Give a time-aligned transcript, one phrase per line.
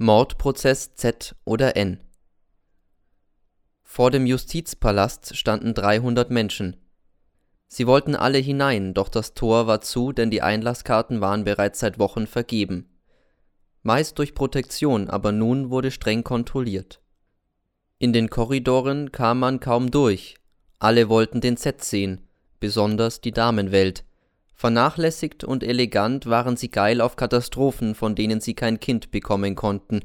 [0.00, 1.98] Mordprozess Z oder N
[3.82, 6.76] Vor dem Justizpalast standen 300 Menschen.
[7.66, 11.98] Sie wollten alle hinein, doch das Tor war zu, denn die Einlasskarten waren bereits seit
[11.98, 12.88] Wochen vergeben.
[13.82, 17.02] Meist durch Protektion, aber nun wurde streng kontrolliert.
[17.98, 20.36] In den Korridoren kam man kaum durch,
[20.78, 22.28] alle wollten den Z sehen,
[22.60, 24.04] besonders die Damenwelt.
[24.60, 30.00] Vernachlässigt und elegant waren sie geil auf Katastrophen, von denen sie kein Kind bekommen konnten.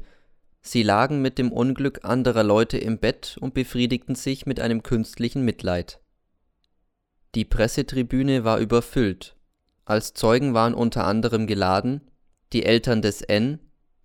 [0.62, 5.44] Sie lagen mit dem Unglück anderer Leute im Bett und befriedigten sich mit einem künstlichen
[5.44, 5.98] Mitleid.
[7.34, 9.34] Die Pressetribüne war überfüllt.
[9.86, 12.00] Als Zeugen waren unter anderem geladen
[12.52, 13.58] die Eltern des N,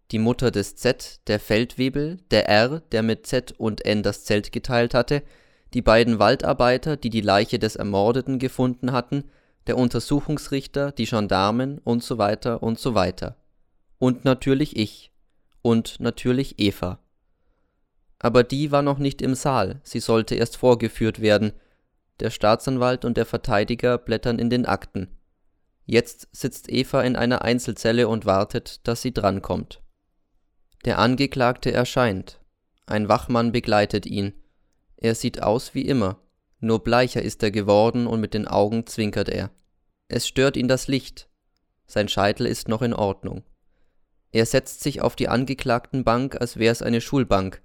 [0.10, 4.52] die Mutter des Z, der Feldwebel, der R, der mit Z und N das Zelt
[4.52, 5.22] geteilt hatte,
[5.76, 9.26] die beiden Waldarbeiter, die die Leiche des Ermordeten gefunden hatten,
[9.68, 13.36] der Untersuchungsrichter, die Gendarmen und so weiter und so weiter.
[13.98, 15.12] Und natürlich ich.
[15.62, 17.00] Und natürlich Eva.
[18.20, 21.54] Aber die war noch nicht im Saal, sie sollte erst vorgeführt werden.
[22.20, 25.18] Der Staatsanwalt und der Verteidiger blättern in den Akten.
[25.86, 29.82] Jetzt sitzt Eva in einer Einzelzelle und wartet, dass sie drankommt.
[30.86, 32.40] Der Angeklagte erscheint.
[32.86, 34.34] Ein Wachmann begleitet ihn.
[34.98, 36.20] Er sieht aus wie immer,
[36.60, 39.52] nur bleicher ist er geworden und mit den Augen zwinkert er.
[40.08, 41.30] Es stört ihn das Licht.
[41.88, 43.44] Sein Scheitel ist noch in Ordnung.
[44.32, 47.62] Er setzt sich auf die Angeklagtenbank, als wär's eine Schulbank.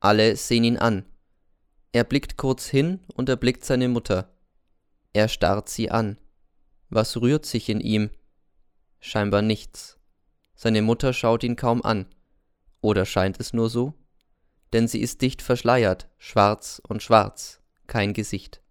[0.00, 1.04] Alle sehen ihn an.
[1.92, 4.32] Er blickt kurz hin und erblickt seine Mutter.
[5.12, 6.18] Er starrt sie an.
[6.88, 8.10] Was rührt sich in ihm?
[9.00, 9.98] Scheinbar nichts.
[10.54, 12.06] Seine Mutter schaut ihn kaum an.
[12.80, 13.94] Oder scheint es nur so?
[14.72, 17.59] Denn sie ist dicht verschleiert, schwarz und schwarz,
[17.90, 18.62] kein Gesicht.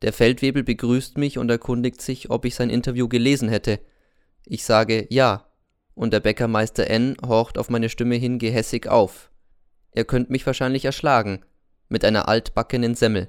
[0.00, 3.80] Der Feldwebel begrüßt mich und erkundigt sich, ob ich sein Interview gelesen hätte.
[4.46, 5.52] Ich sage ja,
[5.94, 9.30] und der Bäckermeister N horcht auf meine Stimme hin gehässig auf.
[9.90, 11.44] Er könnt mich wahrscheinlich erschlagen,
[11.88, 13.28] mit einer altbackenen Semmel.